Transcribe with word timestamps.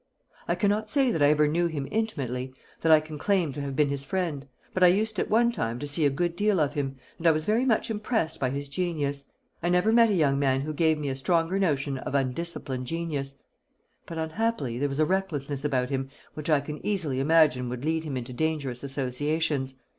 "I 0.47 0.55
cannot 0.55 0.89
say 0.89 1.11
that 1.11 1.21
I 1.21 1.27
ever 1.27 1.47
knew 1.47 1.67
him 1.67 1.87
intimately, 1.91 2.55
that 2.79 2.91
I 2.91 2.99
can 2.99 3.19
claim 3.19 3.51
to 3.51 3.61
have 3.61 3.75
been 3.75 3.89
his 3.89 4.03
friend; 4.03 4.47
but 4.73 4.83
I 4.83 4.87
used 4.87 5.19
at 5.19 5.29
one 5.29 5.51
time 5.51 5.77
to 5.77 5.85
see 5.85 6.07
a 6.07 6.09
good 6.09 6.35
deal 6.35 6.59
of 6.59 6.73
him, 6.73 6.95
and 7.19 7.27
I 7.27 7.31
was 7.31 7.45
very 7.45 7.65
much 7.65 7.91
impressed 7.91 8.39
by 8.39 8.49
his 8.49 8.67
genius. 8.67 9.25
I 9.61 9.69
never 9.69 9.93
met 9.93 10.09
a 10.09 10.15
young 10.15 10.39
man 10.39 10.61
who 10.61 10.73
gave 10.73 10.97
me 10.97 11.09
a 11.09 11.15
stronger 11.15 11.59
notion 11.59 11.99
of 11.99 12.15
undisciplined 12.15 12.87
genius; 12.87 13.35
but, 14.07 14.17
unhappily, 14.17 14.79
there 14.79 14.89
was 14.89 14.97
a 14.99 15.05
recklessness 15.05 15.63
about 15.63 15.91
him 15.91 16.09
which 16.33 16.49
I 16.49 16.61
can 16.61 16.83
easily 16.83 17.19
imagine 17.19 17.69
would 17.69 17.85
lead 17.85 18.03
him 18.03 18.17
into 18.17 18.33
dangerous 18.33 18.81
associations. 18.83 19.75